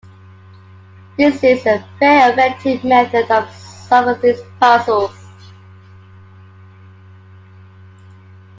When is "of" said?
3.29-3.47